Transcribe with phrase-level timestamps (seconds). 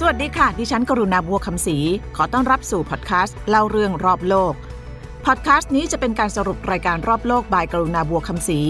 [0.00, 1.76] สวัสดีค่ะ ดิฉันกรุณาบัวคำศรี
[2.16, 4.54] ขอต้อนรับสู่พอดแคสต์เล่าเรื่องรอบโลก
[5.26, 8.60] พอดแคสต์นี้จะเป็นการสรุปรายการรอบโลกบายกรุณาบัวคำศรี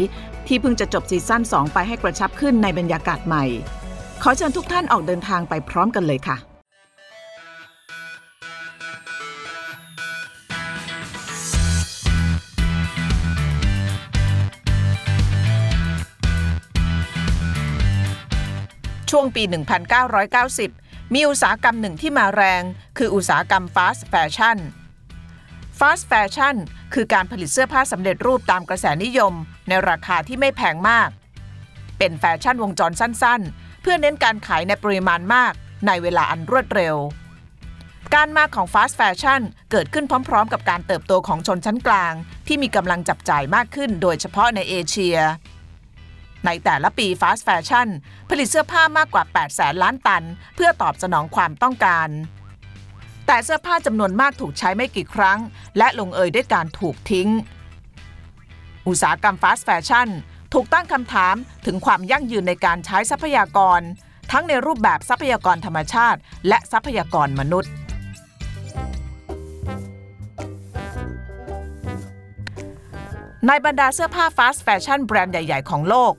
[0.47, 3.45] ที่เพิ่งจะจบซีซั่น2 ไปให้กระชับขึ้นในบรรยากาศใหม่
[4.23, 6.37] ขอเชิญทุกท่านออกเดินทางไปพร้อมกันเลยค่ะ
[19.11, 22.63] ช่วงปี 1990 มีอุตสาหกรรมหนึ่งที่มาแรง
[22.99, 24.59] คืออุตสาหกรรม fast fashion
[25.79, 26.57] fast fashion
[26.95, 29.33] คือการผลิตเสื้อผ้าสำเร็จรูปตามกระแสนิยม
[29.69, 31.09] ในราคาที่ไม่แพงมาก
[31.99, 35.53] เป็นแฟชั่นวงจรสั้นๆ เพื่อเน้นการขายในปริมาณมาก
[35.87, 36.97] ในเวลาอันรวดเร็ว
[38.15, 42.15] การมาของ fast fashion เกิดขึ้นพร้อม ๆ กับการเติบโตของชนชั้นกลาง
[42.47, 45.19] ที่มีกำลังจับจ่ายมากขึ้นโดยเฉพาะในเอเชีย
[46.47, 47.89] ในแต่ละปี fast fashion
[48.31, 50.25] ผลิตเสื้อผ้ามากกว่า 8 แสนล้านตัน
[50.55, 52.09] เพื่อตอบสนองความต้องการ
[53.27, 55.39] แต่เสื้อผ้าจำนวนมากถูกใช้ไม่กี่ครั้ง
[55.79, 57.29] และลงเอยด้วยการถูกทิ้ง
[58.89, 60.09] อุตสาหกรรม fast fashion
[60.55, 61.35] ถูกตั้งคำถาม
[61.67, 63.81] ถึงความยั่งยืนในการใช้ทรัพยากร
[64.33, 67.73] ทั้งในรูปแบบทรัพยากรธรรมชาติ และทรัพยากรมนุษย์
[73.47, 76.13] ในบรรดาเสื้อผ้า fast fashion แบรนด์ใหญ่ ๆ ของโลก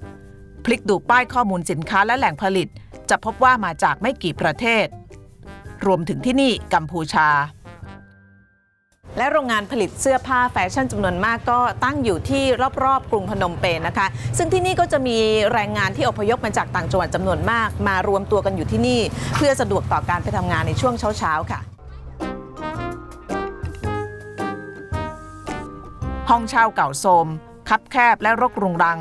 [0.66, 2.68] พลิกดูป้ายข้อมูลสินค้าและแหล่งผลิต
[3.10, 4.86] จะพบว่ามาจากไม่กี่ประเทศ
[5.86, 7.30] รวมถึงที่นี่กัมพูชา
[9.18, 12.44] และโรงงานผลิตเสื้อผ้าแฟชั่นจำนวนมากก็ตั้งอยู่ที่
[12.84, 15.18] รอบๆ กรุงพนมเปญนะคะ ซึ่งที่นี่ก็จะมี
[15.54, 19.00] แรงงานที่อพยพมาจากต่างจังหวัดจำนวนมาก มารวมตัวกันอยู่ที่นี่
[19.38, 21.60] เพื่อสะดวกต่อการไปทำงานในช่วงเช้าๆค่ะ
[26.30, 27.28] ห้องเช่าเก่าโทรม
[27.70, 29.00] คับแคบและรกรุงรัง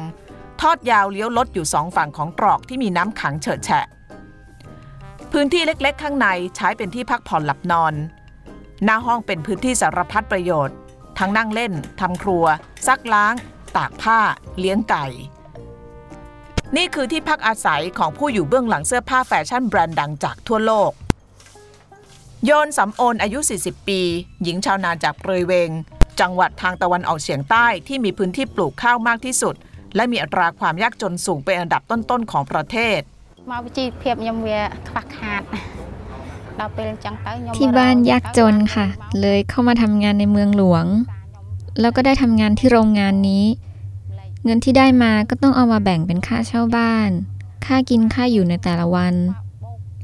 [0.60, 3.86] ทอดยาวเลี้ยวลดอยู่สองฝั่งของตรอกที่มีน้ำขังเฉิดแฉะ
[5.32, 7.94] พื้นที่เล็กๆ ข้างในใช้เป็นที่พักผ่อนหลับนอน
[8.84, 10.76] หน้าห้องเป็นพื้นที่สารพัดประโยชน์
[11.18, 12.44] ทั้งนั่งเล่นทำครัว
[12.86, 13.34] ซักล้าง
[13.76, 14.18] ตากผ้า
[14.58, 15.06] เลี้ยงไก่
[16.76, 20.90] นี่คือที่พักอาศัยของผู้อยู่เบื้องหลังเสื้อผ้าแฟชั่นแบรนด์ดังจากทั่วโลก
[22.44, 24.00] โยนสำโอนอายุ 40 ปี
[24.42, 25.70] หญิงชาวนาจากเปรยเวง
[26.20, 29.54] จังหวัดทางตะวันออกเฉียงใต้ที่มีพื้นที่ปลูกข้าวมากที่สุด
[29.96, 33.00] และมีอัตราความยากจนสูงเป็นอันดับต้นๆของประเทศ
[33.50, 35.42] มาวิจิตเพียบยมเวียคลักขาด
[36.56, 37.26] เราเป็นจังไต
[37.56, 38.86] ที่บ้านยากจนค่ะ
[39.20, 40.86] เลยเข้ามาทำงานในเมืองหลวง
[41.80, 43.44] แล้วก็ได้ทำงานที่โรงงานนี้
[44.44, 47.10] เงินที่ได้มาก็ต้องเอามาแบ่งเป็นค่าเช่าบ้าน
[47.66, 49.14] ค่ากินค่าอยู่ในแต่ละวัน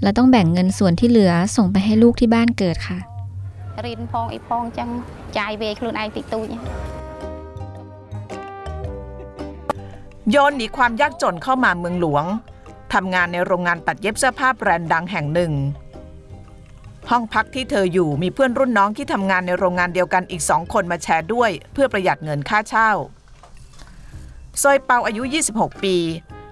[0.02, 2.98] และต้องแบ่งเงินส่วนที่เหลือส่งไปให้ลูกที่บ้านเกิดค่ะ
[3.86, 4.88] รินพองไอพองจัง
[5.36, 6.48] จ่ายเวคลื่นไอติดตุย
[10.30, 12.24] โยนหนีความยากจนเข้ามาเมืองหลวง
[12.94, 15.52] ทำงานในโรงงานตัดเย็บเสื้อผ้าแบรนด์ดังแห่งหนึ่ง
[17.10, 22.90] ห้องพักที่เธออยู่มีเพื่อนรุ่นน้องที่ทำงานในโรงงานเดียวกันอีกสองคนมาแชร์ด้วย เพื่อประหยัดเงินค่าเช่า
[24.62, 25.96] ซอยเปาอายุ 26 ปี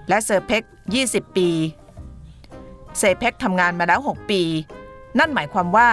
[0.09, 0.63] และเซอร์เพ็ก
[0.99, 1.49] 20 ปี
[2.97, 4.41] เซเพ็กทำงานมาแล้ว 6 ปี
[5.19, 5.89] นั่นหมายความว่า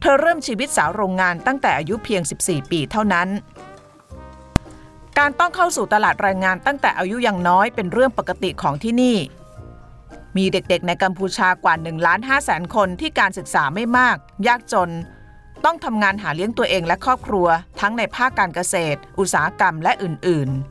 [0.00, 3.28] เธอเริ่มชีวิตสาวโรงงานตั้งแต่อายุเพียง 14 ปีเท่านั้น
[5.18, 9.16] การต้องเข้าสู่ตลาดแรงงานตั้งแต่อายุยังน้อยเป็นเรื่องปกติของที่นี่
[10.36, 14.16] มีเด็กๆในกัมพูชากว่า1ล้าน5แสนคนที่การศึกษาไม่มาก
[14.46, 14.90] ยากจน
[15.64, 17.46] ต้องทำงานหาเลี้ยงตัวเองและครอบครัว
[17.80, 20.64] ทั้งในภาคการเกษตร อุตสาหกรรมและอื่น ๆ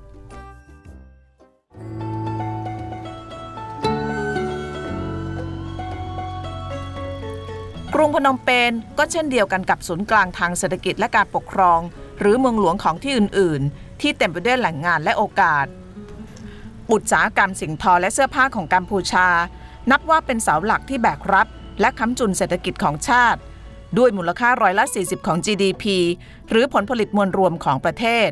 [7.95, 11.79] กรุงพนมเปญก็เช่นเดียวกันกับศูนย์กลางทางเศรษฐกิจและการปกครอง
[12.19, 15.65] หรือเมืองหลวงของที่อื่น ๆ ที่เต็มไปด้วยแหล่งงานและโอกาส
[16.91, 19.27] อุตสาหกรรมสิ่งทอและเสื้อผ้าของกัมพูชา
[19.91, 21.47] นับว่าเป็นเสาหลักที่แบกรับ
[21.81, 23.39] และค้ำจุนเศรษฐกิจของชาติ
[23.97, 25.83] ด้วยมูลค่าร้อยละ 40 ของ GDP
[26.49, 28.29] หรือผลผลิตมวลรวมของประเทศ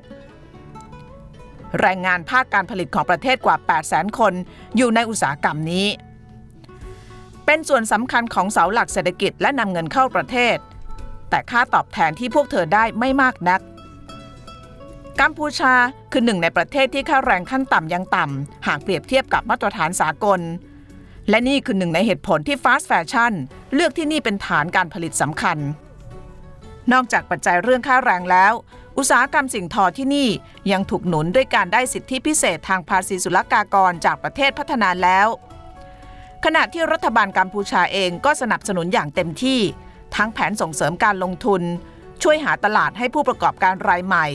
[1.80, 3.56] แรงงานภาคการผลิตของประเทศกว่า
[3.88, 4.34] 800,000 คน
[4.78, 5.88] อยู่ในอุตสาหกรรมนี้
[7.46, 10.58] เป็นส่วนสำคัญของเสาหลักเศรษฐกิจและนำเงินเข้าประเทศ
[11.30, 13.62] แต่ค่าตอบแทนที่พวกเธอได้ไม่มากนัก
[15.20, 15.74] กัมพูชา
[16.12, 20.40] คือหนึ่งในประเทศที่ค่าแรงขั้นต่ำยังต่ำหากเปรียบเทียบกับมาตรฐานสากล
[21.30, 23.34] และนี่คือหนึ่งในเหตุผลที่ฟาสต์แฟชั่น
[23.74, 25.58] เลือกที่นี่เป็นฐานการผลิตสำคัญ
[26.94, 28.54] นอกจากปัจจัยเรื่องค่าแรงแล้ว
[28.98, 30.30] อุตสาหกรรมสิ่งทอที่นี่
[30.72, 35.28] ยังถูกหนุนด้วยการได้สิทธิพิเศษทางภาษีศุลกากรจากประเทศพัฒนาแล้ว
[36.46, 39.60] ขณะที่รัฐบาลกัมพูชาเองก็สนับสนุนอย่างเต็มที่
[40.16, 41.62] ทั้งแผนส่งเสริมการลงทุน
[42.24, 44.28] ช่วยหาตลาดให้ผู้ประกอบการรายใหม่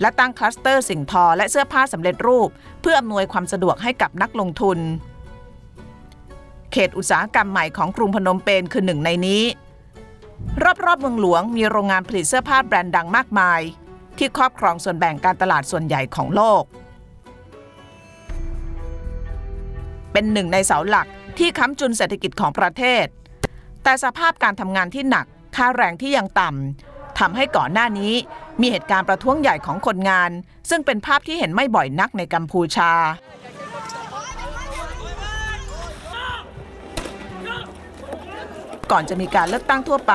[0.00, 2.48] และตั้งคลัสเตอร์สิ่งทอและเสื้อผ้าสำเร็จรูป
[2.80, 4.78] เพื่ออำนวยความสะดวกให้กับนักลงทุน
[6.72, 9.42] เขตอุตสาหกรรมใหม่ของกรุงพนมเปญคือหนึ่งในนี้
[10.84, 13.60] รอบๆเมืองหลวงมีโรงงานผลิตเสื้อผ้าแบรนด์ดังมากมาย
[14.18, 16.62] ที่ครอบครองส่วนแบ่งการตลาดส่วนใหญ่ของโลก
[20.12, 21.06] เป็นหนึ่งในเสาหลัก
[21.38, 23.06] ที่ค้ำจุนเศรษฐกิจของประเทศ
[23.82, 25.26] แต่สภาพการทำงานที่หนัก
[25.56, 28.14] ค่าแรงที่ยังต่ำทำให้ก่อนหน้านี้
[28.60, 30.30] มีเหตุการณ์ประท้วงใหญ่ของคนงาน
[30.70, 32.92] ซึ่งเป็นภาพที่เห็นไม่บ่อยนักในกัมพูชา
[38.92, 40.14] ก่อนจะมีการเลือกตั้งทั่วไป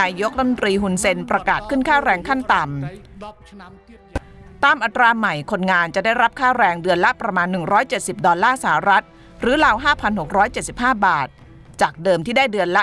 [0.00, 7.46] นายกรัฐมนตรีฮุนเซนประกาศขึ้นค่าแรงขั้นต่ำตามอัตราใหม่คนงานจะได้รับค่าแรงเดือนละประมาณ
[7.86, 9.04] 170 ดอลลาร์สหรัฐ
[9.40, 9.76] หรือราว
[10.40, 11.28] 5,675 บาท
[11.82, 12.82] จากเดิมที่ได้เดือนละ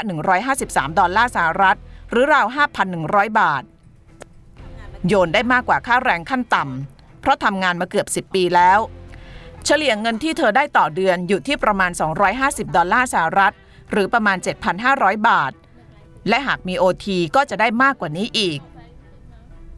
[0.49, 1.77] 153 ดอลลาร์สหรัฐ
[2.11, 2.45] หรือราว
[2.93, 3.63] 5,100 บาท
[5.07, 8.79] โยนได้มากกว่าค่าแรงขั้นต่ำเพราะทำงานมาเกือบ 10 ปีแล้ว
[9.65, 11.91] เฉลี่ยเงินที่เธอได้ต่อเดือนอยู่ที่ประมาณ
[12.33, 13.53] 250 ดอลลาร์สหรัฐ
[13.91, 14.37] หรือประมาณ
[14.81, 15.51] 7,500 บาท
[16.29, 17.05] และหากมี OT
[17.35, 18.59] ก็จะได้มากกว่านี้อีก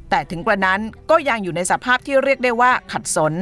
[0.10, 3.34] แต่ถึงกระนั้นก็ยังอยู่ในสภาพที่เรียกได้ว่าขัดสน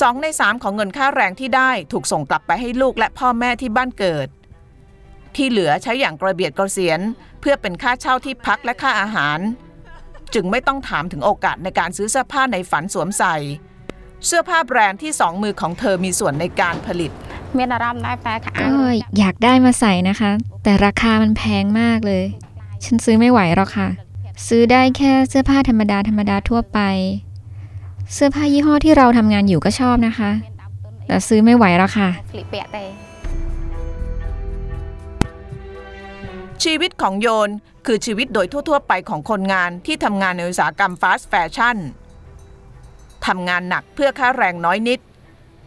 [0.00, 4.28] สองในสามของเงินค่าแรงที่ได้ถูกส่งกลับไปให้ลูกและพ่อแม่ที่บ้านเกิด
[5.36, 7.00] ที่เหลือใช้อย่างกระเบียดกระเสียน
[7.40, 9.38] เพื่อเป็นค่าเช่าที่พักและค่าอาหาร
[10.34, 13.36] จึงไม่ต้องถามถึงโอกาสในการซื้อเสื้อผ้าในฝันสวมใส่
[14.26, 17.10] เสื้อผ้าแบรนด์ที่สองมือของเธอมีส่วนในการผลิต
[17.54, 18.70] เมียนารัมได้แฟค่ะก็
[19.18, 20.30] อยากได้มาใส่นะคะ
[20.62, 22.24] แต่ราคามันแพงมากเลย
[22.84, 23.88] ฉันซื้อไม่ไหวหรอกค่ะ
[24.46, 26.78] ซื้อได้แค่เสื้อผ้าธรรมดาธรรมดาทั่วไป
[28.14, 30.30] เสื้อผ้ายี่ห้อที่เราทำงานอยู่ก็ชอบนะคะ
[31.06, 32.08] แต่ซื้อไม่ไหวหรอกค่ะ
[36.64, 37.50] ชีวิตของโยน
[37.86, 41.76] คือชีวิตโดยทั่ว ๆ ไปของคนงานที่ทำงานในอุตสาหกรรมฟาสต์แฟชั่น
[43.26, 45.00] ทำงานหนักเพื่อค่าแรงน้อยนิด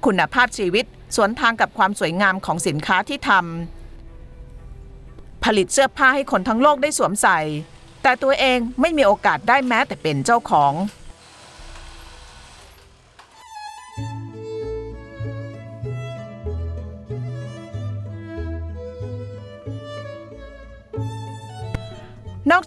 [0.06, 7.40] คุณภาพชีวิตสวนทางกับความสวยงามของสินค้าที่ทำผลิตเสื้อผ้าให้คนทั้งโลกได้สวมใส่
[8.04, 10.74] แต่ตัวเองไม่มีโอกาสได้แม้แต่เป็นเจ้าของ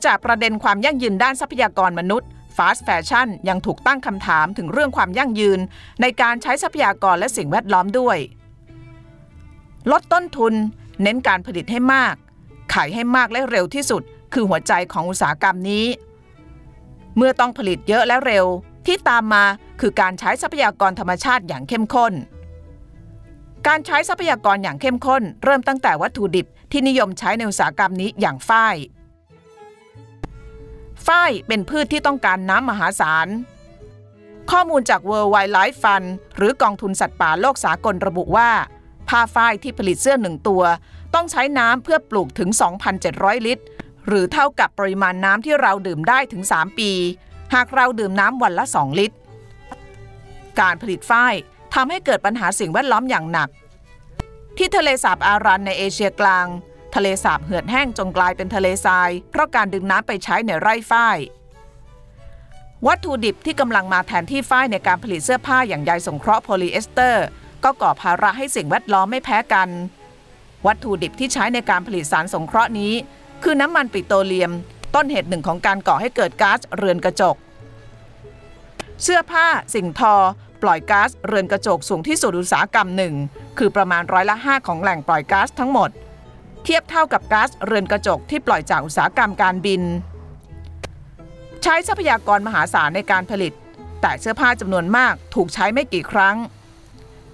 [0.04, 5.60] จากประเด็นความยั่งยืนด้านทรัพยากรมนุษย์ฟาสต์แฟชั่นยังถูกตั้งคำถามถึงเรื่องความยั่งยืน
[6.00, 8.19] ในการใช้ทรัพยากรและสิ่งแวดล้อมด้วย
[9.90, 10.54] ลดต้นทุน
[11.02, 12.14] เน้นการผลิตให้มาก
[12.75, 14.02] ขายให้มากและเร็วที่สุด
[14.32, 15.87] คือหัวใจของอุตสาหกรรมนี้
[17.16, 18.46] เมื่อต้องผลิตเยอะและเร็ว
[18.87, 19.44] ที่ตามมา
[19.81, 22.12] คือการใช้ทรัพยากรธรรมชาติอย่างเข้มข้น
[23.66, 28.76] การใช้ทรัพยากรอย่างเข้มข้น เริ่มตั้งแต่วัตถุดิบที่นิยมใช้ในอุตสาหกรรมนี้อย่างฝ้าย
[31.06, 33.28] ฝ้ายเป็นพืชที่ต้องการน้ำมหาศาล
[34.50, 36.06] ข้อมูลจาก World Wildlife Fund
[36.37, 38.50] หรือกองทุนสัตว์ป่าโลกสากลระบุว่า
[39.08, 40.62] ผ้าฝ้ายที่ผลิตเสื้อหนึ่งตัว
[41.14, 42.50] ต้องใช้น้ำเพื่อปลูกถึง
[42.99, 43.64] 2,700 ลิตร
[44.06, 46.90] หรือเท่ากับปริมาณน้ำที่เราดื่มได้ถึง 3 ปี
[47.54, 49.16] หากเราดื่มน้ำวันละ 2 ลิตร
[50.60, 51.34] การผลิตฝ้าย
[51.75, 53.49] ทำให้เกิดปัญหาสิ่งแวดล้อมอย่างหนัก
[54.56, 56.46] ที่ทะเลสาบอารันในเอเชียกลาง
[56.94, 61.19] ทะเลสาบเหือดแห้งจนกลายเป็นทะเลทราย เพราะการดึงน้ำไปใช้ในไร่ฝ้าย
[62.87, 67.25] วัตถุดิบที่กำลังมาแทนที่ฝ้ายในการผลิตเสื้อผ้าอย่างใยสังเคราะห์โพลีเอสเตอร์
[67.65, 69.69] ก็ก่อภาระให้สิ่งแวดล้อมไม่แพ้กัน
[70.66, 72.93] วัตถุดิบที่ใช้ในการผลิตสารสังเคราะห์นี้
[73.43, 74.52] คือน้ำมันปิโตรเลียม
[74.95, 77.37] ต้นเหตุหนึ่งของการก่อให้เกิดก๊าซเรือนกระจก
[79.02, 80.14] เสื้อผ้า สิ่งทอ
[80.62, 83.14] ปล่อยก๊าซเรือนกระจกสูงที่สุดอุตสาหกรรมหนึ่ง
[83.59, 85.90] คือประมาณร้อยละ5ของแหล่งปล่อยก๊าซทั้งหมด
[86.64, 89.83] เทียบเท่ากับก๊าซเรือนกระจกที่ปล่อยจากอุตสาหกรรมการบิน
[91.62, 93.52] ใช้ทรัพยากรมหาศาลในการผลิต
[94.00, 96.37] แต่เสื้อผ้าจำนวนมากถูกใช้ไม่กี่ครั้ง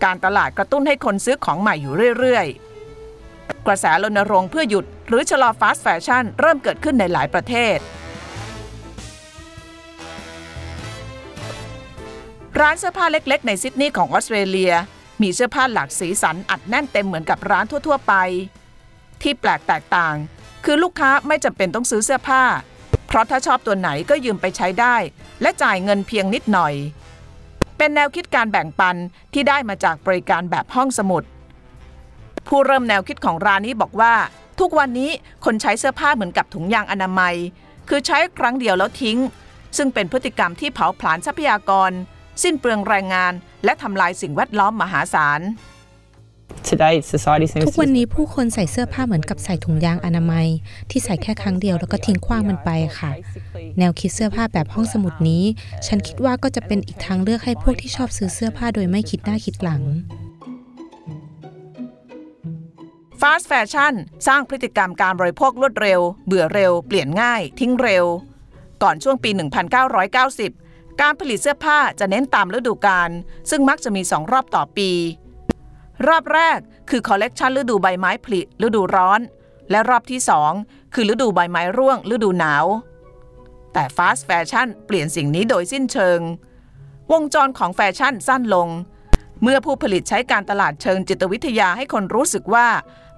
[0.04, 7.78] การตลาดกระตุ้นให้คนซื้อของใหม่อยู่เรื่อยๆ กระแสรณรงค์เพื่อหยุดหรือชะลอฟาสต์แฟชั่นเริ่มเกิดขึ้นในหลายประเทศ
[12.60, 14.72] ร้านเสื้อผ้าเล็กๆ ในซิดนีย์ของออสเตรเลีย
[15.22, 18.14] มีเสื้อผ้าหลากสีสันอัดแน่นเต็มเหมือนกับร้านทั่วๆไป
[19.22, 20.14] ที่แปลกแตกต่าง
[20.64, 22.42] คือลูกค้าไม่จำเป็นต้องซื้อเสื้อผ้า
[23.06, 24.96] เพราะถ้าชอบตัวไหนก็ยืมไปใช้ได้
[25.42, 26.74] และจ่ายเงินเพียงนิดหน่อย
[27.78, 28.96] เป็นแนวคิดการแบ่งปัน
[29.32, 31.22] ที่ได้มาจากบริการแบบห้องสมุด
[32.48, 34.14] ผู้เริ่มแนวคิดของร้านนี้บอกว่า
[34.60, 35.10] ทุกวันนี้
[35.44, 37.34] คนใช้เสื้อผ้าเหมือนกับถุงยางอนามัย
[37.88, 39.18] คือใช้ครั้งเดียวแล้วทิ้ง
[39.76, 41.90] ซึ่งเป็นพฤติกรรมที่เผาผลาญทรัพยากร
[42.42, 43.32] สิ้นเปลืองแรงงาน
[43.64, 45.40] และทำลายสิ่งแวดล้อมมหาศาล
[47.66, 50.46] ทุก to วันนี้ผู้คนใส่เสื้อผ้าเหมือนกับใส่ถุงยางอนามัย
[50.90, 53.10] ที่ใส่แค่ครั้งเดียวแล้วก็ทิ้งขว้างมันไปค่ะ
[53.78, 55.44] แนวคิดเสื้อผ้าแบบห้องสมุดนี้
[55.86, 59.82] ฉันคิดว่าก็จะเป็นอีกทางเลือกให้พวกที่ชอบซื้อเสื้อผ้าโดยไม่คิดหน้าคิดหลัง
[63.20, 63.94] fast fashion
[64.26, 68.04] สร้างพฤติกรรมการบริโภครวดเร็ว เบื่อเร็ว เปลี่ยนง่าย ทิ้งเร็ว
[68.82, 69.30] ก่อนช่วงปี
[69.94, 73.10] 1990 การผลิตเสื้อผ้าจะเน้นตามฤดูกาล
[73.50, 74.90] ซึ่งมักจะมีสองรอบต่อปี
[76.06, 76.58] รอบแรก
[76.90, 79.20] คือคอลเลกชันฤดูใบไม้ผลิฤดูร้อน
[79.70, 80.20] และรอบที่
[80.56, 82.66] 2 คือฤดูใบไม้ร่วงฤดูหนาว
[83.72, 86.20] แต่ fast fashion เปลี่ยนสิ่งนี้โดยสิ้นเชิง
[87.12, 88.68] วงจรของแฟชั่นสั้นลง
[89.42, 92.68] เมื่อผู้ผลิตใช้การตลาดเชิงจิตวิทยาให้คนรู้สึกว่า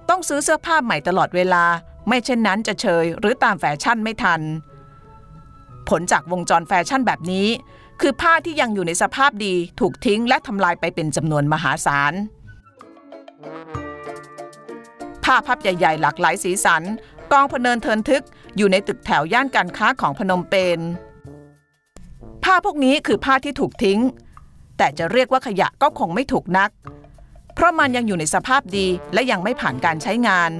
[0.09, 1.63] ต้องซื้อเสื้อผ้าใหม่ตลอดเวลา
[2.07, 4.41] ไม่เช่นนั้นจะเชยหรือตามแฟชั่นไม่ทัน
[5.89, 7.47] ผลจากวงจรแฟชั่นแบบนี้
[8.01, 12.13] คือผ้าที่ยังอยู่ในสภาพดีถูกทิ้งและทำลายไปเป็นจำนวนมหาศาล
[15.23, 16.83] ผ้าพับใหญ่ๆ หลากหลายสีสัน
[17.31, 18.23] กองพเนินเทินทึก
[18.57, 20.79] อยู่ในตึกแถวย่านการค้าของพนมเปญ
[22.43, 23.99] ผ้าพวกนี้คือผ้าที่ถูกทิ้ง
[24.77, 26.69] แต่จะเรียกว่าขยะก็คงไม่ถูกนัก
[27.55, 30.51] เพราะมันยังอยู่ในสภาพดีและยังไม่ผ่านการใช้งาน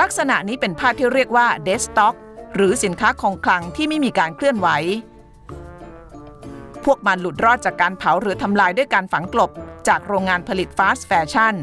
[0.00, 2.14] ลักษณะนี้เป็นผ้าที่เรียกว่าเดสต็อก
[2.54, 4.68] หรือสินค้าคงคลังที่ไม่มีการเคลื่อนไหว
[6.90, 9.50] วกมันหลุดรอดจากการเผาหรือทำลายด้วยการฝังกลบ
[9.88, 11.54] จากโรงงานผลิตฟาสต์แฟชั่น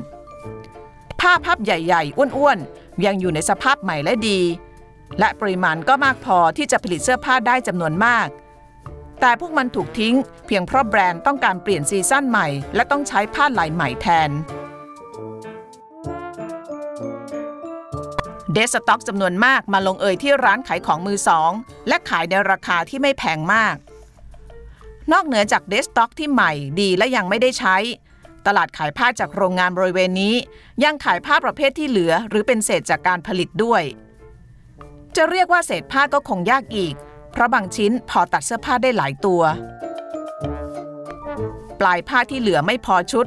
[1.19, 4.39] ผ้าพับใหญ่ ๆ อ้วนๆ ยังอยู่ในสภาพใหม่และดี
[5.19, 8.27] และปริมาณก็มากพอที่จะผลิตเสื้อผ้าได้จำนวนมาก
[9.21, 10.15] แต่พวกมันถูกทิ้ง
[10.47, 14.31] เพียงเพราะแบรนด์ต้องการเปลี่ยน season ใหม่ และต้องใช้ผ้าลายใหม่แทน
[18.53, 21.51] dead stock จำนวนมากมาลงเอยที่ร้านขายของมือสอง
[21.87, 23.75] และขายในราคาที่ไม่แพงมาก
[25.11, 27.75] นอกเหนือจาก dead stock ที่ใหม่ดีและยังไม่ได้ใช้
[28.47, 30.35] ตลาดขายผ้าจากโรงงานบริเวณนี้
[30.83, 33.83] ยังขายผ้าประเภทที่เหลือ หรือเป็นเศษจากการผลิตด้วย
[35.15, 36.93] จะเรียกว่าเศษผ้าก็คงยากอีก
[37.31, 39.41] เพราะบางชิ้นพอตัดเสื้อผ้าได้หลายตัว
[41.79, 43.25] ปลายผ้าที่เหลือไม่พอชุด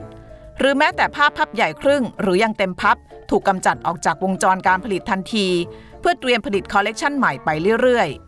[0.59, 2.97] หรือแม้แต่ผ้าพับใหญ่ครึ่ง หรือยังเต็มพับ
[3.31, 5.47] ถูกกำจัดออกจากวงจรการผลิตทันที
[6.01, 7.49] เพื่อเตรียมผลิตคอลเลกชันใหม่ไป
[7.83, 8.28] เรื่อยๆ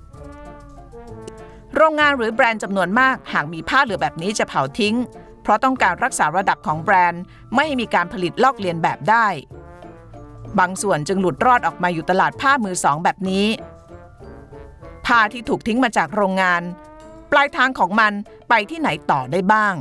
[1.76, 4.96] โรงงานหรือแบรนด์จำนวนมาก หากมีผ้าเหลือแบบนี้จะเผาทิ้ง
[5.42, 7.22] เพราะต้องการรักษาระดับของแบรนด์
[7.54, 9.26] ไม่ให้มีการผลิตลอกเลียนแบบได้
[10.58, 13.46] บางส่วนจึงหลุดรอดออกมาอยู่ตลาดผ้ามือสองแบบนี้
[15.06, 16.62] ผ้าที่ถูกทิ้งมาจากโรงงาน
[17.30, 18.12] ปลายทางของมัน
[18.48, 19.74] ไปที่ไหนต่อได้บ้าง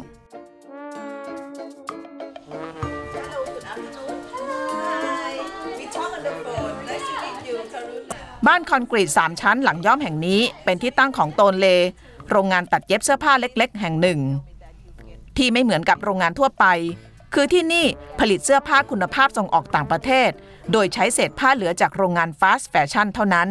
[8.50, 11.68] บ้านคอนกรีต 3 ชั้นหลังย่อมแห่งนี้ เป็นที่ตั้งของโตนเล
[12.30, 14.20] โรงงานตัดเย็บเสื้อผ้าเล็ก ๆ แห่งหนึ่ง
[15.38, 16.66] ที่ไม่เหมือนกับโรงงานทั่วไป
[17.34, 17.86] คือที่นี่
[18.20, 20.30] ผลิตเสื้อผ้าคุณภาพส่งออกต่างประเทศ
[20.72, 23.48] โดยใช้เศษผ้าเหลือจากโรงงานฟาสต์แฟชั่นเท่านั้น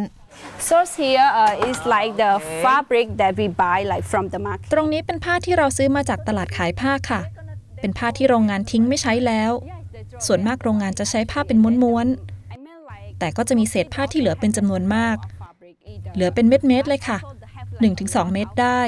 [0.66, 4.68] Source here uh, is like the fabric that we buy like from the market.
[4.72, 7.20] ตรงนี้เป็นผ้าที่เราซื้อมาจากตลาดขายผ้าค่ะ
[7.80, 9.52] เป็นผ้าที่โรงงานทิ้งไม่ใช้แล้ว
[10.26, 12.37] ส่วนมากโรงงานจะใช้ผ้าเป็นม้วน I mean like ๆ
[13.18, 17.18] แต่ก็จะมีเศษผ้าที่เหลือเป็นจำนวนมาก fabric either เหลือเป็นเม็ดๆเลยค่ะ
[17.76, 18.80] 1-2 เม็ดได้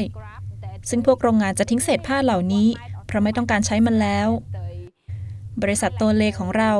[0.90, 2.68] ซึ่งพวกโรงงานจะทิ้งเศษผ้าเหล่านี้
[3.06, 4.28] เพราะไม่ต้องการใช้มันแล้ว
[5.62, 6.72] บริษัทโตเลของเรา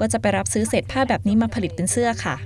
[0.00, 2.36] ก็จะไปรับซื้อเศษผ้าแบบนี้มาผลิตเป็นเสื้อค่ะ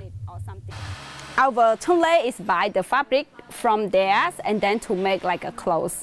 [1.43, 3.27] Our Tonle is buy the fabric
[3.61, 5.97] from theirs and then to make like a clothes.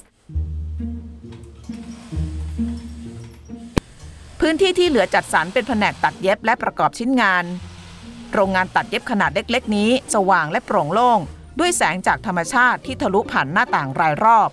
[4.39, 7.45] พื้นที่ที่เหลือจัดสรรเป็นแผนกตัดเย็บและประกอบชิ้นงาน
[8.33, 11.19] โรงงานตัดเย็บขนาดเล็กๆ นี้ สว่างและโปร่งโล่ง
[11.59, 14.49] ด้วยแสงจากธรรมชาติที่ทะลุผ่านหน้าต่างรายรอบ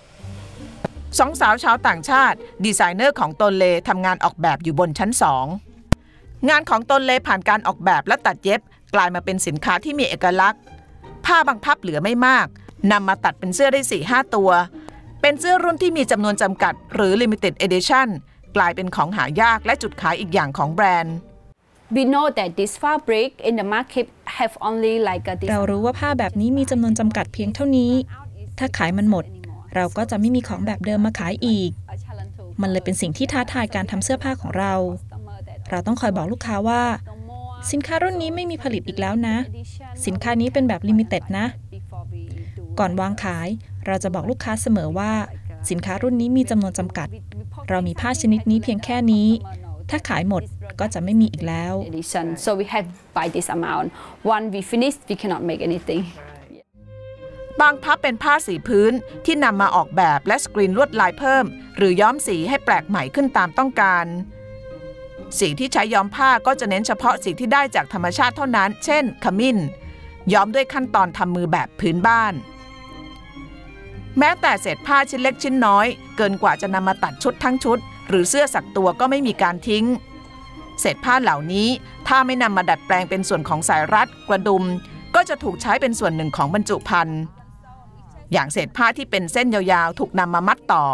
[1.19, 5.45] สองสาวชาวต่างชาติ ดีไซเนอร์ของตนเลทำงานออกแบบอยู่บนชั้นสอง
[6.49, 8.61] งานของตนเลผ่านการออกแบบและตัดเย็บ
[8.93, 10.61] กลายมาเป็นสินค้าที่มีเอกลักษณ์
[11.25, 12.47] ผ้าบางพับเหลือไม่มาก
[12.91, 14.51] นำมาตัดเป็นเสื้อได้4-5ตัว
[15.21, 18.07] เป็นเสื้อรุ่นที่มีจำนวนจำกัด หรือ Limited Edition
[18.55, 21.15] กลายเป็นของหายากและจุดขายอีกอย่างของแบรนด์
[21.95, 27.91] We know that this fabric in the market have only like a เรารู้ว่าผ้าแบบนี้มีจำนวนจำกัดเพียงเท่านี้
[28.59, 29.25] ถ้าขายมันหมด
[29.75, 31.71] เราก็จะไม่มีของแบบเดิมมาขายอีก
[32.61, 34.73] มันเลยเป็นสิ่งที่ท้าทายการทำเสื้อผ้าของเรา
[35.69, 36.83] เราต้องคอยบอกลูกค้าว่า
[37.71, 39.35] สินค้ารุ่นนี้ไม่มีผลิตอีกแล้วนะ
[40.05, 41.45] สินค้านี้เป็นแบบลิมิเต็ดนะ
[42.79, 43.47] ก่อนวางขาย
[43.87, 45.11] เราจะบอกลูกค้าเสมอว่า
[45.69, 47.07] สินค้ารุ่นนี้มีจำนวนจำกัด
[47.69, 49.27] เรามีผ้าชนิดนี้เพียงแค่นี้
[49.89, 50.43] ถ้าขายหมด
[50.79, 53.87] ก็จะไม่มีอีกแล้ว edition so we have buy this amount
[54.29, 56.01] when we finish we cannot make anything
[57.61, 58.93] บางพับเป็นผ้าสีพื้น
[59.25, 61.45] ที่นำมาออกแบบและสกรีนลวดลายเพิ่ม
[61.77, 64.05] หรือย้อมสีให้แปลกใหม่ขึ้นตามต้องการ
[65.39, 69.57] สีที่ใช้ย้อมผ้าก็จะเน้นเฉพาะสีที่ได้จากธรรมชาติเท่านั้น เช่น ขมิ้น
[70.33, 72.33] ย้อมด้วยขั้นตอนทำมือแบบพื้นบ้าน
[74.19, 79.85] แม้แต่เศษผ้าชิ้นเล็กชิ้นน้อย เกินกว่าจะนำมาตัดชุดทั้งชุด หรือเสื้อสักตัวก็ไม่มีการทิ้ง
[80.79, 81.67] เศษผ้าเหล่านี้
[82.07, 84.63] ถ้าไม่นำมาดัดแปลงเป็นส่วนของสายรัดกระดุม
[85.15, 87.21] ก็จะถูกใช้เป็นส่วนหนึ่งของบรรจุภัณฑ์
[88.31, 90.85] อย่างเศษผ้าที่เป็นเส้นยาวๆ ถูกนำมามัดต่อ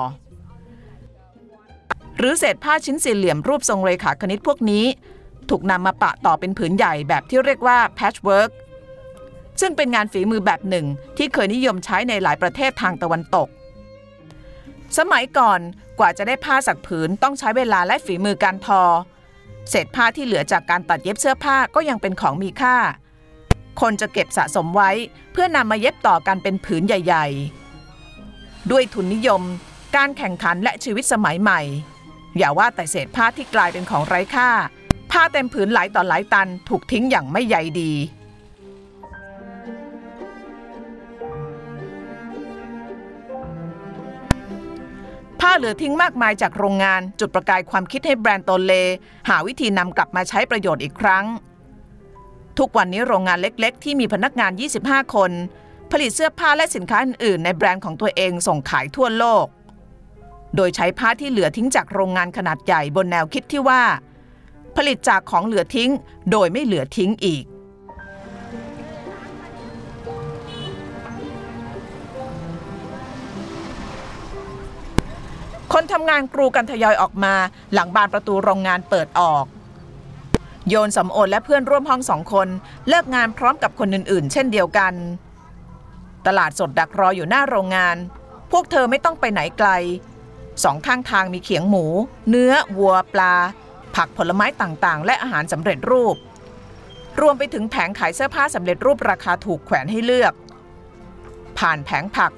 [2.18, 4.86] หรือเศษผ้าชิ้นสี่เหลี่ยมรูปทรงเรขาคณิตพวกนี้
[5.50, 8.50] ถูกนำมาปะต่อเป็นผืนใหญ่แบบที่เรียกว่า patchwork
[9.62, 10.86] ซึ่งเป็นงานฝีมือแบบหนึ่ง
[11.18, 13.48] ที่เคยนิยมใช้ในหลายประเทศทางตะวันตก
[14.98, 15.60] สมัยก่อน
[16.00, 18.84] กว่าจะได้ผ้าสักผืนต้องใช้เวลาและฝีมือการทอ
[19.70, 22.76] เศษผ้าที่เหลือจากการตัดเย็บเสื้อผ้าก็ยังเป็นของมีค่า
[23.82, 24.92] คนจะเก็บสะสมไว้
[25.32, 27.26] เพื่อนำมาเย็บต่อกันเป็นผืนใหญ่
[28.00, 29.42] ๆ ด้วยทุนนิยม
[29.96, 31.62] การแข่งขันและชีวิตสมัยใหม่
[32.38, 34.50] อย่าว่าแต่เศษผ้าที่กลายเป็นของไร้ค่า
[35.12, 37.92] ผ้าเต็มผืนหลายต่อหลายตันถูกทิ้งอย่างไม่ใยดี
[45.46, 48.74] ผ้าเหลือทิ้งมากมายจากโรงงาน จุดประกายความคิดให้แบรนด์โตเล
[49.30, 51.26] หาวิธีนำกลับมาใช้ประโยชน์อีกครั้ง
[52.58, 55.32] ทุกวันนี้โรงงานเล็กๆ ที่มีพนักงาน 25 คน
[55.92, 59.46] ผลิตเสื้อผ้าและสินค้าอื่นๆในแบรนด์ของตัวเองส่งขายทั่วโลก
[60.56, 63.84] โดยใช้ผ้าที่เหลือทิ้งจากโรงงานขนาดใหญ่บนแนวคิดที่ว่า
[64.76, 65.90] ผลิตจากของเหลือทิ้ง
[66.32, 67.44] โดยไม่เหลือทิ้งอีก
[75.74, 77.34] คนทำงานกรูกันทยอยออกมา
[77.74, 79.46] หลังบานประตูโรงงานเปิดออก
[80.70, 82.48] โยนสำโอนและเพื่อนร่วมห้องสองคน
[82.88, 84.94] เลิกงานพร้อมกับคนอื่นๆ เช่นเดียวกัน
[86.28, 87.96] ตลาดสดดักรออยู่หน้าโรงงาน
[88.52, 89.70] พวกเธอไม่ต้องไปไหนไกล
[90.64, 91.86] สองข้างทางมีเขียงหมู
[92.30, 93.36] เนื้อวัวปลา
[93.96, 96.16] ผักผลไม้ต่างๆ และอาหารสำเร็จรูป
[97.22, 100.34] รวมไปถึงแผงขายเสื้อผ้าสำเร็จรูปราคาถูกแขวนให้เลือก
[101.60, 102.32] ผ่านแผงผัก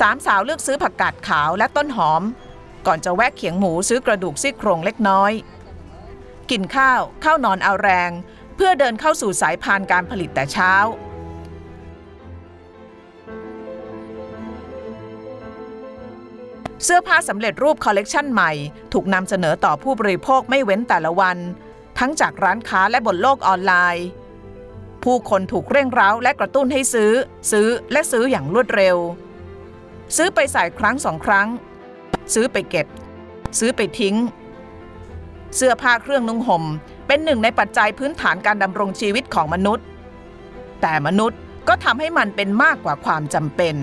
[0.00, 2.22] สามสาวเลือกซื้อผักกาดขาวและต้นหอม
[2.86, 5.32] ก่อนจะแวะเขียงหมูซื้อกระดูกซี่โครงเล็กน้อย
[6.50, 8.10] กินข้าวเข้านอนเอาแรง
[8.54, 10.72] เพื่อเดินเข้าสู่สายพานการผลิตแต่เช้า
[16.84, 18.52] เสื้อผ้าสำเร็จรูปคอลเลกชันใหม่
[18.92, 21.38] ถูกนำเสนอต่อผู้บริโภคไม่เว้นแต่ละวัน
[21.98, 24.06] ทั้งจากร้านค้าและบนโลกออนไลน์
[25.04, 27.12] ผู้คนถูกเร่งร้าและกระตุ้นให้ซื้อ
[27.50, 28.96] ซื้อและซื้ออย่างรวดเร็ว
[30.16, 31.48] ซื้อไปใส่ครั้งสองครั้ง
[32.34, 32.86] ซื้อไปเก็บ
[33.58, 34.16] ซื้อไปทิ้ง
[35.56, 36.64] เสื้อผ้าเครื่องนุ่งห่ม
[37.06, 39.86] เป็นหนึ่งในปัจจัยพื้นฐานการดำรงชีวิตของมนุษย์
[40.82, 43.74] แต่มนุษย์ก็ทำให้มันเป็นมากกว่าความจำเป็น